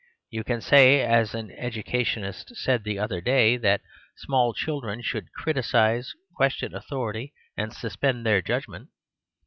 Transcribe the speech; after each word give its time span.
You 0.31 0.43
can 0.43 0.61
say, 0.61 1.01
as 1.01 1.35
an 1.35 1.51
educationist 1.51 2.55
said 2.57 2.83
the 2.83 2.97
other 2.97 3.21
day, 3.21 3.55
that 3.57 3.81
small 4.17 4.51
children 4.55 5.03
should 5.03 5.31
"criticise, 5.31 6.15
question 6.35 6.73
authority 6.73 7.35
and 7.55 7.71
suspend 7.71 8.25
their 8.25 8.41
judg 8.41 8.67
ment." 8.67 8.89